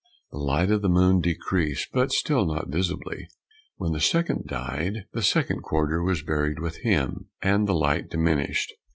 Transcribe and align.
The 0.31 0.39
light 0.39 0.71
of 0.71 0.81
the 0.81 0.89
moon 0.89 1.21
decreased, 1.21 1.89
but 1.93 2.11
still 2.11 2.47
not 2.47 2.69
visibly. 2.69 3.27
When 3.75 3.91
the 3.91 3.99
second 3.99 4.47
died, 4.47 5.05
the 5.13 5.21
second 5.21 5.61
quarter 5.61 6.01
was 6.01 6.23
buried 6.23 6.57
with 6.57 6.77
him, 6.77 7.27
and 7.43 7.67
the 7.67 7.75
light 7.75 8.09
diminished. 8.09 8.73